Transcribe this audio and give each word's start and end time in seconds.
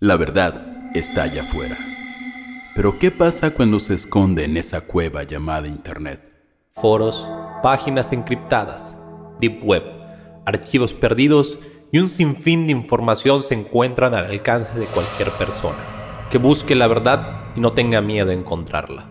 La 0.00 0.16
verdad 0.16 0.92
está 0.94 1.24
allá 1.24 1.42
afuera. 1.42 1.76
Pero 2.76 3.00
¿qué 3.00 3.10
pasa 3.10 3.50
cuando 3.50 3.80
se 3.80 3.94
esconde 3.94 4.44
en 4.44 4.56
esa 4.56 4.82
cueva 4.82 5.24
llamada 5.24 5.66
Internet? 5.66 6.22
Foros, 6.74 7.28
páginas 7.64 8.12
encriptadas, 8.12 8.96
deep 9.40 9.58
web, 9.64 9.82
archivos 10.46 10.92
perdidos 10.92 11.58
y 11.90 11.98
un 11.98 12.08
sinfín 12.08 12.68
de 12.68 12.72
información 12.74 13.42
se 13.42 13.54
encuentran 13.54 14.14
al 14.14 14.26
alcance 14.26 14.78
de 14.78 14.86
cualquier 14.86 15.32
persona 15.32 16.28
que 16.30 16.38
busque 16.38 16.76
la 16.76 16.86
verdad 16.86 17.46
y 17.56 17.60
no 17.60 17.72
tenga 17.72 18.00
miedo 18.00 18.30
a 18.30 18.34
encontrarla. 18.34 19.10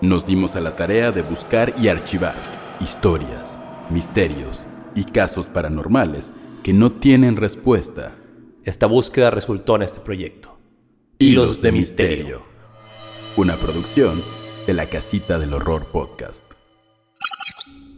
Nos 0.00 0.26
dimos 0.26 0.56
a 0.56 0.60
la 0.60 0.74
tarea 0.74 1.12
de 1.12 1.22
buscar 1.22 1.72
y 1.80 1.86
archivar 1.86 2.34
historias, 2.80 3.60
misterios 3.90 4.66
y 4.96 5.04
casos 5.04 5.48
paranormales 5.48 6.32
que 6.64 6.72
no 6.72 6.90
tienen 6.90 7.36
respuesta. 7.36 8.16
Esta 8.64 8.86
búsqueda 8.86 9.30
resultó 9.30 9.76
en 9.76 9.82
este 9.82 10.00
proyecto. 10.00 10.58
Hilos 11.18 11.60
de 11.60 11.70
Misterio. 11.70 12.42
Una 13.36 13.56
producción 13.56 14.22
de 14.66 14.72
la 14.72 14.86
Casita 14.86 15.38
del 15.38 15.52
Horror 15.52 15.84
Podcast. 15.92 16.46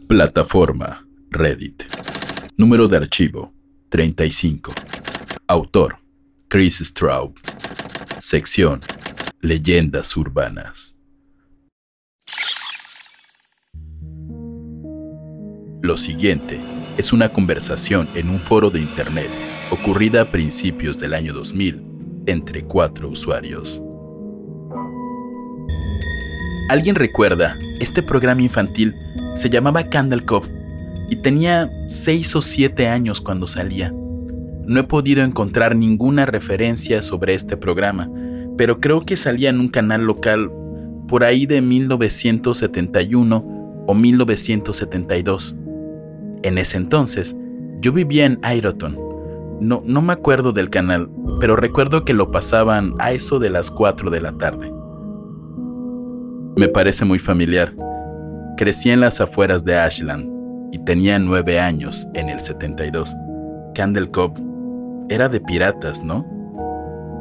Plataforma 0.09 1.07
Reddit. 1.29 1.83
Número 2.57 2.89
de 2.89 2.97
archivo 2.97 3.53
35. 3.87 4.73
Autor 5.47 5.99
Chris 6.49 6.79
Straub. 6.79 7.39
Sección 8.19 8.81
Leyendas 9.39 10.17
Urbanas. 10.17 10.97
Lo 15.81 15.95
siguiente 15.95 16.59
es 16.97 17.13
una 17.13 17.29
conversación 17.29 18.09
en 18.15 18.29
un 18.29 18.39
foro 18.39 18.69
de 18.69 18.81
Internet 18.81 19.29
ocurrida 19.71 20.21
a 20.21 20.31
principios 20.31 20.99
del 20.99 21.13
año 21.13 21.33
2000 21.33 21.83
entre 22.25 22.63
cuatro 22.63 23.09
usuarios. 23.09 23.81
¿Alguien 26.69 26.95
recuerda? 26.95 27.55
Este 27.79 28.01
programa 28.01 28.41
infantil 28.41 28.95
se 29.35 29.49
llamaba 29.49 29.89
Candle 29.89 30.25
Cop 30.25 30.45
y 31.09 31.17
tenía 31.17 31.69
6 31.87 32.35
o 32.35 32.41
7 32.41 32.87
años 32.87 33.21
cuando 33.21 33.47
salía. 33.47 33.93
No 34.65 34.79
he 34.79 34.83
podido 34.83 35.23
encontrar 35.23 35.75
ninguna 35.75 36.25
referencia 36.25 37.01
sobre 37.01 37.33
este 37.33 37.55
programa, 37.55 38.09
pero 38.57 38.81
creo 38.81 39.01
que 39.01 39.15
salía 39.15 39.49
en 39.49 39.59
un 39.59 39.69
canal 39.69 40.03
local 40.03 40.51
por 41.07 41.23
ahí 41.23 41.45
de 41.45 41.61
1971 41.61 43.85
o 43.87 43.93
1972. 43.93 45.55
En 46.43 46.57
ese 46.57 46.77
entonces, 46.77 47.35
yo 47.79 47.93
vivía 47.93 48.25
en 48.25 48.39
Iroton. 48.53 49.06
No, 49.59 49.81
no 49.85 50.01
me 50.01 50.13
acuerdo 50.13 50.51
del 50.51 50.69
canal, 50.69 51.09
pero 51.39 51.55
recuerdo 51.55 52.05
que 52.05 52.13
lo 52.13 52.31
pasaban 52.31 52.93
a 52.99 53.11
eso 53.11 53.39
de 53.39 53.49
las 53.49 53.71
4 53.71 54.09
de 54.09 54.21
la 54.21 54.31
tarde. 54.33 54.71
Me 56.55 56.67
parece 56.67 57.05
muy 57.05 57.19
familiar. 57.19 57.73
Crecí 58.57 58.89
en 58.89 58.99
las 58.99 59.21
afueras 59.21 59.63
de 59.63 59.77
Ashland 59.77 60.29
y 60.71 60.79
tenía 60.79 61.17
9 61.19 61.59
años 61.59 62.07
en 62.13 62.29
el 62.29 62.39
72. 62.39 63.15
Candle 63.73 64.09
Cove 64.11 64.41
era 65.09 65.29
de 65.29 65.39
piratas, 65.39 66.03
¿no? 66.03 66.25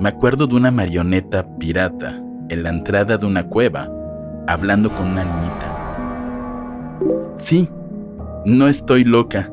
Me 0.01 0.09
acuerdo 0.09 0.47
de 0.47 0.57
una 0.57 0.71
marioneta 0.71 1.47
pirata 1.59 2.23
en 2.49 2.63
la 2.63 2.71
entrada 2.71 3.17
de 3.17 3.27
una 3.27 3.47
cueva, 3.49 3.91
hablando 4.47 4.91
con 4.91 5.07
una 5.07 5.25
niñita. 5.25 5.77
Sí, 7.39 7.69
no 8.45 8.69
estoy 8.69 9.05
loca. 9.05 9.51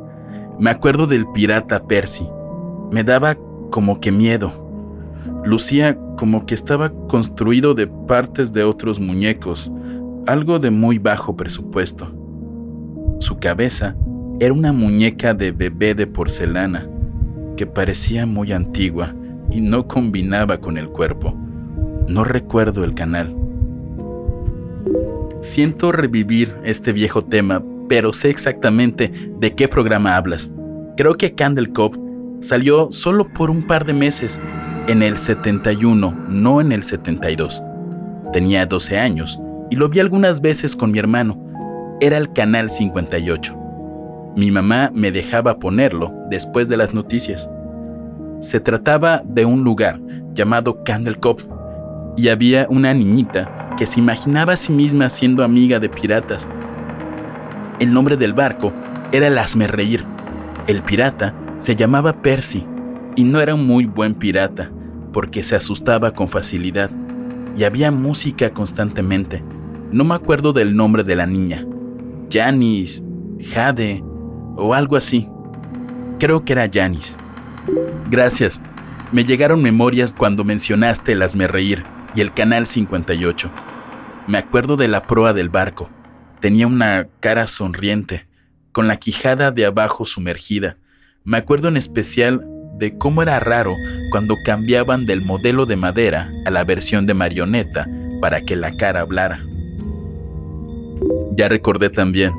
Me 0.60 0.70
acuerdo 0.70 1.08
del 1.08 1.26
pirata 1.34 1.84
Percy. 1.84 2.28
Me 2.94 3.04
daba 3.04 3.36
como 3.72 4.00
que 4.00 4.12
miedo. 4.12 4.54
Lucía 5.44 5.98
como 6.16 6.46
que 6.46 6.54
estaba 6.54 6.92
construido 7.08 7.74
de 7.74 7.88
partes 7.88 8.54
de 8.54 8.64
otros 8.64 9.00
muñecos, 9.00 9.72
algo 10.28 10.60
de 10.60 10.70
muy 10.70 11.00
bajo 11.00 11.36
presupuesto. 11.36 12.14
Su 13.18 13.40
cabeza 13.40 13.96
era 14.40 14.54
una 14.54 14.72
muñeca 14.72 15.34
de 15.34 15.52
bebé 15.52 15.96
de 15.96 16.06
porcelana 16.06 16.88
que 17.58 17.66
parecía 17.66 18.28
muy 18.28 18.52
antigua 18.52 19.16
y 19.50 19.60
no 19.60 19.88
combinaba 19.88 20.60
con 20.60 20.78
el 20.78 20.88
cuerpo. 20.88 21.36
No 22.08 22.24
recuerdo 22.24 22.84
el 22.84 22.94
canal. 22.94 23.36
Siento 25.42 25.92
revivir 25.92 26.56
este 26.64 26.94
viejo 26.94 27.24
tema, 27.24 27.64
pero 27.90 28.14
sé 28.14 28.30
exactamente 28.30 29.12
de 29.40 29.56
qué 29.56 29.68
programa 29.68 30.16
hablas. 30.16 30.52
Creo 30.96 31.16
que 31.16 31.34
Candle 31.34 31.74
Cove 31.74 32.03
salió 32.44 32.90
solo 32.92 33.28
por 33.28 33.50
un 33.50 33.66
par 33.66 33.86
de 33.86 33.94
meses, 33.94 34.40
en 34.88 35.02
el 35.02 35.18
71, 35.18 36.26
no 36.30 36.62
en 36.62 36.72
el 36.72 36.84
72. 36.84 37.64
Tenía 38.32 38.66
12 38.66 39.00
años 39.00 39.40
y 39.72 39.76
lo 39.76 39.90
vi 39.90 40.00
algunas 40.00 40.42
veces 40.42 40.76
con 40.76 40.92
mi 40.92 41.00
hermano. 41.00 41.40
Era 42.02 42.18
el 42.18 42.32
canal 42.34 42.70
58. 42.70 43.58
Mi 44.36 44.52
mamá 44.52 44.92
me 44.94 45.12
dejaba 45.12 45.58
ponerlo 45.58 46.14
después 46.30 46.68
de 46.68 46.78
las 46.78 46.94
noticias. 46.94 47.50
Se 48.40 48.60
trataba 48.60 49.24
de 49.26 49.46
un 49.46 49.64
lugar 49.64 50.00
llamado 50.34 50.84
Candle 50.84 51.16
Cove 51.16 51.44
y 52.18 52.28
había 52.28 52.68
una 52.70 52.94
niñita 52.94 53.70
que 53.78 53.88
se 53.88 54.00
imaginaba 54.00 54.54
a 54.54 54.58
sí 54.58 54.74
misma 54.74 55.10
siendo 55.10 55.44
amiga 55.44 55.80
de 55.80 55.90
piratas 55.90 56.48
el 57.84 57.92
nombre 57.92 58.16
del 58.16 58.32
barco 58.32 58.72
era 59.12 59.28
el 59.28 59.38
Asmerreír. 59.38 60.06
El 60.68 60.84
pirata 60.84 61.34
se 61.60 61.76
llamaba 61.76 62.22
Percy 62.22 62.66
y 63.16 63.24
no 63.24 63.40
era 63.40 63.56
un 63.56 63.66
muy 63.66 63.86
buen 63.86 64.16
pirata 64.16 64.72
porque 65.12 65.44
se 65.44 65.56
asustaba 65.56 66.14
con 66.14 66.30
facilidad 66.30 66.90
y 67.56 67.64
había 67.64 67.92
música 67.92 68.52
constantemente. 68.52 69.44
No 69.92 70.04
me 70.04 70.16
acuerdo 70.16 70.54
del 70.54 70.76
nombre 70.76 71.04
de 71.04 71.16
la 71.16 71.26
niña. 71.26 71.66
Janice, 72.32 73.04
Jade 73.40 74.04
o 74.58 74.74
algo 74.74 74.96
así. 74.96 75.28
Creo 76.20 76.44
que 76.44 76.54
era 76.54 76.70
Janice. 76.72 77.18
Gracias. 78.10 78.62
Me 79.12 79.24
llegaron 79.24 79.62
memorias 79.62 80.16
cuando 80.18 80.44
mencionaste 80.44 81.12
el 81.12 81.22
Asmerreír 81.22 81.84
y 82.16 82.22
el 82.22 82.34
Canal 82.34 82.66
58. 82.66 83.52
Me 84.28 84.40
acuerdo 84.40 84.76
de 84.76 84.88
la 84.88 85.04
proa 85.06 85.34
del 85.34 85.50
barco 85.50 85.90
Tenía 86.44 86.68
una 86.68 87.08
cara 87.22 87.48
sonriente, 87.48 88.28
con 88.74 88.90
la 88.90 88.98
quijada 88.98 89.52
de 89.52 89.66
abajo 89.66 90.06
sumergida. 90.06 90.76
Me 91.26 91.38
acuerdo 91.38 91.70
en 91.70 91.78
especial 91.78 92.46
de 92.78 92.98
cómo 92.98 93.22
era 93.22 93.40
raro 93.40 93.76
cuando 94.12 94.36
cambiaban 94.44 95.06
del 95.06 95.22
modelo 95.22 95.66
de 95.66 95.78
madera 95.78 96.30
a 96.46 96.52
la 96.52 96.66
versión 96.66 97.06
de 97.06 97.14
marioneta 97.14 97.88
para 98.20 98.42
que 98.42 98.58
la 98.58 98.76
cara 98.76 99.00
hablara. 99.00 99.42
Ya 101.32 101.48
recordé 101.48 101.90
también. 101.90 102.34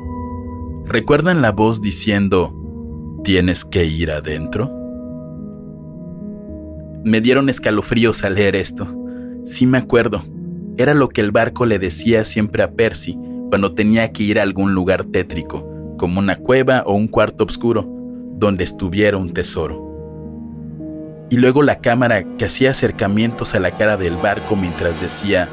¿Recuerdan 0.85 1.41
la 1.41 1.51
voz 1.51 1.81
diciendo, 1.81 2.53
¿tienes 3.23 3.65
que 3.65 3.85
ir 3.85 4.11
adentro? 4.11 4.71
Me 7.03 7.21
dieron 7.21 7.49
escalofríos 7.49 8.23
al 8.23 8.35
leer 8.35 8.55
esto. 8.55 8.87
Sí 9.43 9.65
me 9.65 9.79
acuerdo. 9.79 10.21
Era 10.77 10.93
lo 10.93 11.09
que 11.09 11.21
el 11.21 11.31
barco 11.31 11.65
le 11.65 11.79
decía 11.79 12.23
siempre 12.23 12.61
a 12.61 12.71
Percy 12.71 13.17
cuando 13.49 13.73
tenía 13.73 14.11
que 14.11 14.21
ir 14.21 14.39
a 14.39 14.43
algún 14.43 14.75
lugar 14.75 15.05
tétrico, 15.05 15.67
como 15.97 16.19
una 16.19 16.35
cueva 16.35 16.83
o 16.85 16.93
un 16.93 17.07
cuarto 17.07 17.45
oscuro, 17.45 17.94
donde 18.35 18.63
estuviera 18.63 19.17
un 19.17 19.33
tesoro. 19.33 19.81
Y 21.29 21.37
luego 21.37 21.63
la 21.63 21.79
cámara 21.79 22.23
que 22.37 22.45
hacía 22.45 22.71
acercamientos 22.71 23.55
a 23.55 23.59
la 23.59 23.71
cara 23.71 23.97
del 23.97 24.15
barco 24.15 24.55
mientras 24.55 24.99
decía, 25.01 25.49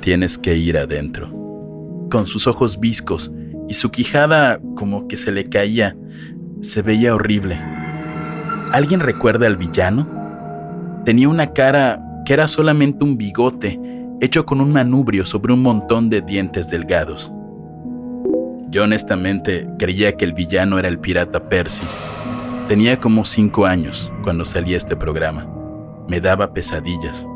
tienes 0.00 0.38
que 0.38 0.56
ir 0.56 0.78
adentro. 0.78 1.28
Con 2.10 2.26
sus 2.26 2.46
ojos 2.46 2.78
viscos 2.78 3.32
y 3.68 3.74
su 3.74 3.90
quijada 3.90 4.60
como 4.76 5.08
que 5.08 5.16
se 5.16 5.32
le 5.32 5.48
caía, 5.48 5.96
se 6.60 6.82
veía 6.82 7.14
horrible. 7.14 7.60
¿Alguien 8.72 9.00
recuerda 9.00 9.46
al 9.46 9.56
villano? 9.56 10.08
Tenía 11.04 11.28
una 11.28 11.52
cara 11.52 12.02
que 12.24 12.34
era 12.34 12.46
solamente 12.48 13.04
un 13.04 13.16
bigote 13.16 13.80
hecho 14.20 14.44
con 14.44 14.60
un 14.60 14.72
manubrio 14.72 15.24
sobre 15.24 15.52
un 15.52 15.62
montón 15.62 16.10
de 16.10 16.20
dientes 16.20 16.70
delgados. 16.70 17.32
Yo 18.70 18.84
honestamente 18.84 19.66
creía 19.78 20.16
que 20.16 20.24
el 20.24 20.34
villano 20.34 20.78
era 20.78 20.88
el 20.88 20.98
pirata 20.98 21.48
Percy. 21.48 21.86
Tenía 22.68 23.00
como 23.00 23.24
cinco 23.24 23.64
años 23.64 24.12
cuando 24.22 24.44
salía 24.44 24.76
este 24.76 24.94
programa. 24.94 25.48
Me 26.06 26.20
daba 26.20 26.52
pesadillas. 26.52 27.26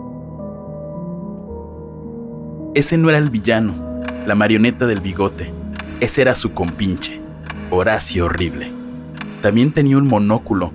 Ese 2.75 2.99
no 2.99 3.09
era 3.09 3.17
el 3.17 3.31
villano, 3.31 3.73
la 4.27 4.35
marioneta 4.35 4.87
del 4.87 5.01
bigote. 5.01 5.51
Ese 6.01 6.21
era 6.21 6.35
su 6.35 6.53
compinche, 6.53 7.19
Horacio 7.71 8.27
Horrible. 8.27 8.71
También 9.41 9.73
tenía 9.73 9.97
un 9.97 10.07
monóculo, 10.07 10.71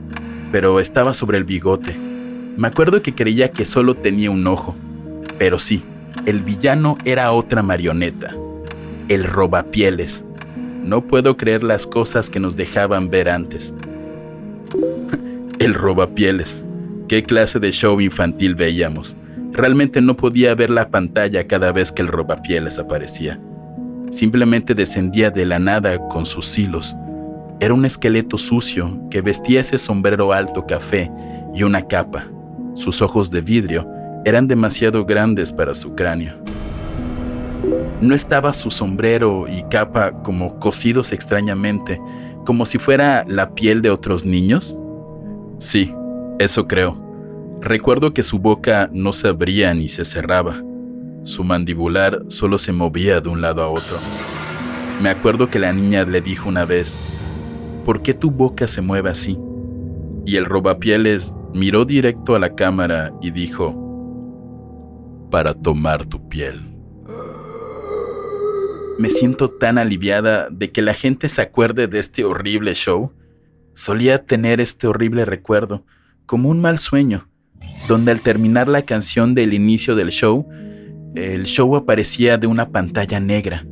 pero 0.52 0.80
estaba 0.80 1.14
sobre 1.14 1.38
el 1.38 1.44
bigote. 1.44 1.96
Me 1.96 2.68
acuerdo 2.68 3.04
que 3.04 3.14
creía 3.14 3.52
que 3.52 3.64
solo 3.64 3.94
tenía 3.94 4.32
un 4.32 4.48
ojo, 4.48 4.74
pero 5.38 5.60
sí, 5.60 5.84
el 6.26 6.42
villano 6.42 6.98
era 7.06 7.32
otra 7.32 7.62
marioneta, 7.62 8.36
el 9.08 9.24
robapieles. 9.24 10.26
No 10.84 11.02
puedo 11.02 11.38
creer 11.38 11.64
las 11.64 11.86
cosas 11.86 12.32
que 12.32 12.40
nos 12.40 12.56
dejaban 12.56 13.12
ver 13.12 13.30
antes. 13.30 13.72
El 15.60 15.74
robapieles. 15.74 16.64
¿Qué 17.08 17.24
clase 17.24 17.60
de 17.60 17.72
show 17.72 18.00
infantil 18.00 18.54
veíamos? 18.54 19.16
Realmente 19.54 20.02
no 20.02 20.16
podía 20.16 20.54
ver 20.54 20.70
la 20.70 20.90
pantalla 20.90 21.48
cada 21.48 21.72
vez 21.72 21.92
que 21.92 22.04
el 22.04 22.08
robapieles 22.08 22.78
aparecía. 22.78 23.40
Simplemente 24.12 24.76
descendía 24.76 25.32
de 25.32 25.46
la 25.46 25.58
nada 25.58 25.98
con 26.10 26.26
sus 26.26 26.58
hilos. 26.58 26.96
Era 27.60 27.74
un 27.74 27.86
esqueleto 27.86 28.38
sucio 28.38 29.00
que 29.10 29.22
vestía 29.22 29.62
ese 29.62 29.80
sombrero 29.80 30.32
alto 30.32 30.66
café 30.68 31.10
y 31.56 31.64
una 31.64 31.82
capa. 31.88 32.28
Sus 32.76 33.02
ojos 33.02 33.32
de 33.32 33.42
vidrio 33.42 33.88
eran 34.26 34.48
demasiado 34.48 35.06
grandes 35.06 35.52
para 35.52 35.74
su 35.74 35.96
cráneo. 35.96 36.36
¿No 38.00 38.14
estaba 38.14 38.54
su 38.54 38.70
sombrero 38.70 39.48
y 39.48 39.64
capa 39.64 40.12
como 40.22 40.60
cosidos 40.60 41.12
extrañamente, 41.14 42.00
como 42.46 42.68
si 42.68 42.78
fuera 42.78 43.26
la 43.28 43.56
piel 43.56 43.82
de 43.82 43.90
otros 43.90 44.24
niños? 44.24 44.78
Sí, 45.60 45.94
eso 46.40 46.68
creo. 46.68 47.04
Recuerdo 47.62 48.14
que 48.14 48.24
su 48.24 48.40
boca 48.40 48.90
no 48.94 49.14
se 49.14 49.30
abría 49.30 49.74
ni 49.74 49.90
se 49.90 50.06
cerraba. 50.06 50.62
Su 51.24 51.44
mandibular 51.44 52.24
solo 52.30 52.58
se 52.58 52.72
movía 52.72 53.20
de 53.20 53.30
un 53.30 53.42
lado 53.42 53.64
a 53.64 53.68
otro. 53.68 53.98
Me 55.02 55.10
acuerdo 55.10 55.50
que 55.50 55.60
la 55.60 55.74
niña 55.74 56.06
le 56.06 56.22
dijo 56.22 56.48
una 56.48 56.66
vez, 56.66 56.98
¿por 57.86 58.02
qué 58.02 58.14
tu 58.14 58.32
boca 58.32 58.68
se 58.68 58.82
mueve 58.82 59.10
así? 59.10 59.38
Y 60.26 60.36
el 60.36 60.46
robapieles 60.46 61.36
miró 61.54 61.86
directo 61.86 62.36
a 62.36 62.40
la 62.40 62.56
cámara 62.56 63.12
y 63.22 63.32
dijo, 63.32 63.88
para 65.32 65.54
tomar 65.54 66.06
tu 66.06 66.28
piel. 66.30 66.74
Me 68.98 69.10
siento 69.10 69.50
tan 69.50 69.78
aliviada 69.78 70.48
de 70.50 70.72
que 70.72 70.82
la 70.82 70.94
gente 70.94 71.30
se 71.30 71.42
acuerde 71.42 71.88
de 71.88 72.00
este 72.00 72.24
horrible 72.26 72.74
show. 72.74 73.12
Solía 73.78 74.26
tener 74.26 74.60
este 74.60 74.88
horrible 74.88 75.24
recuerdo, 75.24 75.84
como 76.26 76.50
un 76.50 76.60
mal 76.60 76.80
sueño, 76.80 77.28
donde 77.88 78.10
al 78.10 78.22
terminar 78.22 78.68
la 78.68 78.82
canción 78.82 79.36
del 79.36 79.54
inicio 79.54 79.96
del 79.96 80.10
show, 80.10 80.50
el 81.14 81.44
show 81.44 81.76
aparecía 81.76 82.40
de 82.40 82.48
una 82.48 82.70
pantalla 82.70 83.20
negra 83.20 83.68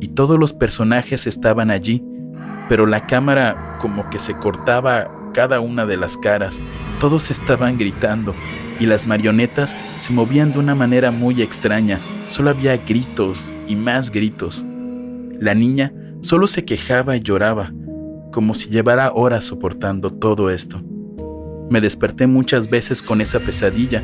y 0.00 0.10
todos 0.10 0.38
los 0.38 0.52
personajes 0.52 1.26
estaban 1.26 1.72
allí, 1.72 2.04
pero 2.68 2.86
la 2.86 3.08
cámara 3.08 3.78
como 3.80 4.08
que 4.10 4.20
se 4.20 4.36
cortaba 4.36 5.10
cada 5.34 5.58
una 5.58 5.86
de 5.86 5.96
las 5.96 6.16
caras, 6.16 6.60
todos 7.00 7.32
estaban 7.32 7.78
gritando 7.78 8.36
y 8.78 8.86
las 8.86 9.08
marionetas 9.08 9.76
se 9.96 10.12
movían 10.12 10.52
de 10.52 10.60
una 10.60 10.76
manera 10.76 11.10
muy 11.10 11.42
extraña, 11.42 11.98
solo 12.28 12.50
había 12.50 12.76
gritos 12.76 13.56
y 13.66 13.74
más 13.74 14.12
gritos. 14.12 14.64
La 15.40 15.54
niña 15.54 15.92
solo 16.20 16.46
se 16.46 16.64
quejaba 16.64 17.16
y 17.16 17.22
lloraba, 17.22 17.72
como 18.38 18.54
si 18.54 18.70
llevara 18.70 19.10
horas 19.12 19.46
soportando 19.46 20.10
todo 20.10 20.48
esto. 20.48 20.80
Me 21.70 21.80
desperté 21.80 22.28
muchas 22.28 22.70
veces 22.70 23.02
con 23.02 23.20
esa 23.20 23.40
pesadilla. 23.40 24.00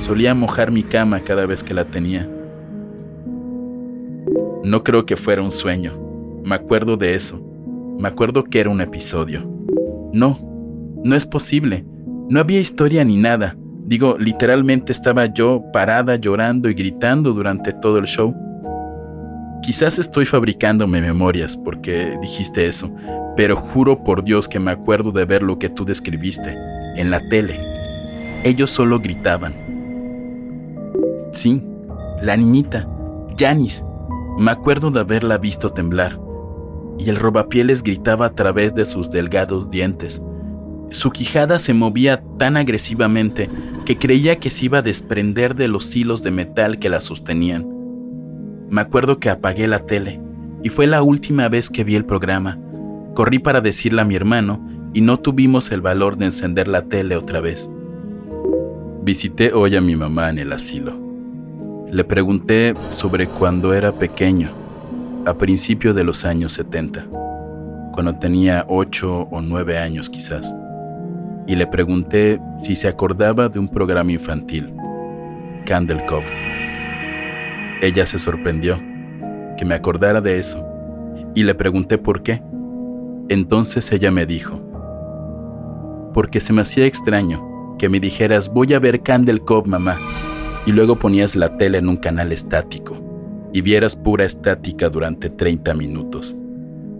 Solía 0.00 0.34
mojar 0.34 0.72
mi 0.72 0.82
cama 0.82 1.20
cada 1.20 1.46
vez 1.46 1.62
que 1.62 1.72
la 1.72 1.84
tenía. 1.84 2.28
No 4.64 4.82
creo 4.82 5.06
que 5.06 5.16
fuera 5.16 5.40
un 5.40 5.52
sueño. 5.52 5.92
Me 6.42 6.56
acuerdo 6.56 6.96
de 6.96 7.14
eso. 7.14 7.40
Me 7.96 8.08
acuerdo 8.08 8.42
que 8.42 8.58
era 8.58 8.70
un 8.70 8.80
episodio. 8.80 9.48
No, 10.12 10.36
no 11.04 11.14
es 11.14 11.24
posible. 11.24 11.86
No 12.28 12.40
había 12.40 12.58
historia 12.58 13.04
ni 13.04 13.16
nada. 13.16 13.56
Digo, 13.84 14.16
literalmente 14.18 14.90
estaba 14.90 15.26
yo 15.26 15.62
parada 15.72 16.16
llorando 16.16 16.68
y 16.68 16.74
gritando 16.74 17.32
durante 17.32 17.72
todo 17.72 17.98
el 17.98 18.06
show. 18.06 18.34
Quizás 19.66 19.98
estoy 19.98 20.26
fabricándome 20.26 21.00
memorias 21.00 21.56
porque 21.56 22.16
dijiste 22.22 22.68
eso, 22.68 22.88
pero 23.36 23.56
juro 23.56 24.04
por 24.04 24.22
Dios 24.22 24.46
que 24.46 24.60
me 24.60 24.70
acuerdo 24.70 25.10
de 25.10 25.24
ver 25.24 25.42
lo 25.42 25.58
que 25.58 25.68
tú 25.68 25.84
describiste 25.84 26.56
en 26.94 27.10
la 27.10 27.28
tele. 27.28 27.58
Ellos 28.44 28.70
solo 28.70 29.00
gritaban. 29.00 29.52
Sí, 31.32 31.60
la 32.22 32.36
niñita, 32.36 32.88
Janis. 33.36 33.84
Me 34.38 34.52
acuerdo 34.52 34.92
de 34.92 35.00
haberla 35.00 35.36
visto 35.36 35.70
temblar. 35.70 36.20
Y 36.96 37.10
el 37.10 37.16
robapieles 37.16 37.82
gritaba 37.82 38.26
a 38.26 38.34
través 38.36 38.72
de 38.72 38.86
sus 38.86 39.10
delgados 39.10 39.68
dientes. 39.68 40.22
Su 40.90 41.10
quijada 41.10 41.58
se 41.58 41.74
movía 41.74 42.22
tan 42.38 42.56
agresivamente 42.56 43.50
que 43.84 43.98
creía 43.98 44.36
que 44.36 44.50
se 44.50 44.66
iba 44.66 44.78
a 44.78 44.82
desprender 44.82 45.56
de 45.56 45.66
los 45.66 45.96
hilos 45.96 46.22
de 46.22 46.30
metal 46.30 46.78
que 46.78 46.88
la 46.88 47.00
sostenían. 47.00 47.75
Me 48.68 48.80
acuerdo 48.80 49.20
que 49.20 49.30
apagué 49.30 49.68
la 49.68 49.80
tele 49.80 50.20
y 50.62 50.68
fue 50.68 50.86
la 50.86 51.02
última 51.02 51.48
vez 51.48 51.70
que 51.70 51.84
vi 51.84 51.94
el 51.94 52.04
programa. 52.04 52.58
Corrí 53.14 53.38
para 53.38 53.60
decirle 53.60 54.02
a 54.02 54.04
mi 54.04 54.16
hermano 54.16 54.60
y 54.92 55.00
no 55.00 55.18
tuvimos 55.18 55.70
el 55.70 55.80
valor 55.80 56.16
de 56.16 56.26
encender 56.26 56.68
la 56.68 56.82
tele 56.82 57.16
otra 57.16 57.40
vez. 57.40 57.70
Visité 59.02 59.52
hoy 59.52 59.76
a 59.76 59.80
mi 59.80 59.94
mamá 59.94 60.30
en 60.30 60.38
el 60.38 60.52
asilo. 60.52 60.98
Le 61.90 62.02
pregunté 62.02 62.74
sobre 62.90 63.28
cuando 63.28 63.72
era 63.72 63.92
pequeño, 63.92 64.50
a 65.24 65.34
principios 65.34 65.94
de 65.94 66.02
los 66.02 66.24
años 66.24 66.52
70, 66.52 67.06
cuando 67.92 68.18
tenía 68.18 68.64
8 68.68 69.28
o 69.30 69.40
9 69.40 69.78
años 69.78 70.10
quizás, 70.10 70.54
y 71.46 71.54
le 71.54 71.66
pregunté 71.66 72.40
si 72.58 72.74
se 72.74 72.88
acordaba 72.88 73.48
de 73.48 73.60
un 73.60 73.68
programa 73.68 74.10
infantil, 74.10 74.72
Candle 75.64 76.04
Cove. 76.06 76.55
Ella 77.82 78.06
se 78.06 78.18
sorprendió 78.18 78.80
que 79.58 79.64
me 79.64 79.74
acordara 79.74 80.20
de 80.20 80.38
eso 80.38 80.64
y 81.34 81.42
le 81.42 81.54
pregunté 81.54 81.98
por 81.98 82.22
qué. 82.22 82.42
Entonces 83.28 83.90
ella 83.92 84.10
me 84.10 84.24
dijo, 84.24 84.60
porque 86.14 86.40
se 86.40 86.52
me 86.52 86.62
hacía 86.62 86.86
extraño 86.86 87.76
que 87.78 87.88
me 87.90 88.00
dijeras 88.00 88.48
voy 88.48 88.72
a 88.72 88.78
ver 88.78 89.02
Candle 89.02 89.40
Cove, 89.40 89.68
mamá, 89.68 89.96
y 90.64 90.72
luego 90.72 90.96
ponías 90.96 91.36
la 91.36 91.58
tele 91.58 91.78
en 91.78 91.88
un 91.88 91.96
canal 91.96 92.32
estático 92.32 92.96
y 93.52 93.60
vieras 93.60 93.94
pura 93.94 94.24
estática 94.24 94.88
durante 94.88 95.28
30 95.28 95.74
minutos. 95.74 96.34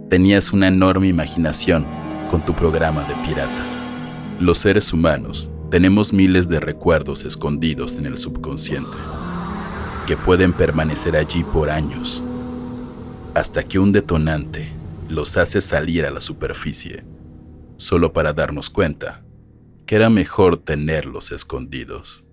Tenías 0.09 0.53
una 0.53 0.67
enorme 0.67 1.07
imaginación 1.07 1.85
con 2.29 2.45
tu 2.45 2.53
programa 2.53 3.01
de 3.03 3.15
piratas. 3.27 3.85
Los 4.39 4.59
seres 4.59 4.93
humanos 4.93 5.49
tenemos 5.71 6.13
miles 6.13 6.47
de 6.47 6.59
recuerdos 6.59 7.25
escondidos 7.25 7.97
en 7.97 8.05
el 8.05 8.17
subconsciente 8.17 8.95
que 10.07 10.15
pueden 10.15 10.53
permanecer 10.53 11.17
allí 11.17 11.43
por 11.43 11.69
años, 11.69 12.23
hasta 13.35 13.63
que 13.63 13.77
un 13.77 13.91
detonante 13.91 14.71
los 15.09 15.35
hace 15.35 15.59
salir 15.59 16.05
a 16.05 16.11
la 16.11 16.21
superficie 16.21 17.03
solo 17.75 18.13
para 18.13 18.33
darnos 18.33 18.69
cuenta 18.69 19.23
que 19.85 19.95
era 19.95 20.09
mejor 20.09 20.57
tenerlos 20.57 21.31
escondidos. 21.31 22.26